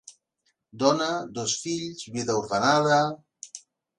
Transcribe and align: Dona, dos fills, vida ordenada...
Dona, 0.83 1.09
dos 1.35 1.53
fills, 1.65 2.07
vida 2.15 2.37
ordenada... 2.39 2.99